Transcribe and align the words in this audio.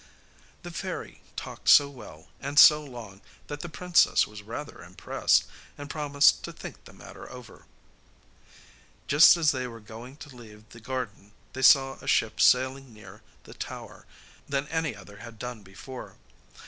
The 0.63 0.71
fairy 0.71 1.21
talked 1.35 1.69
so 1.69 1.87
well 1.87 2.29
and 2.39 2.57
so 2.57 2.83
long 2.83 3.21
that 3.45 3.59
the 3.59 3.69
princess 3.69 4.25
was 4.25 4.41
rather 4.41 4.81
impressed, 4.81 5.43
and 5.77 5.91
promised 5.91 6.43
to 6.43 6.51
think 6.51 6.85
the 6.85 6.91
matter 6.93 7.29
over. 7.29 7.67
Just 9.07 9.37
as 9.37 9.51
they 9.51 9.67
were 9.67 9.79
going 9.79 10.15
to 10.17 10.35
leave 10.35 10.67
the 10.69 10.79
garden 10.79 11.33
they 11.53 11.61
saw 11.61 11.99
a 12.01 12.07
ship 12.07 12.41
sailing 12.41 12.91
nearer 12.91 13.21
the 13.43 13.53
tower 13.53 14.07
than 14.49 14.67
any 14.69 14.95
other 14.95 15.17
had 15.17 15.37
done 15.37 15.61
before. 15.61 16.15